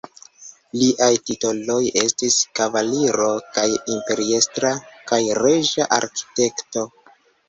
[0.83, 3.65] Liaj titoloj estis kavaliro kaj
[3.97, 4.71] imperiestra
[5.13, 6.87] kaj reĝa arkitekto.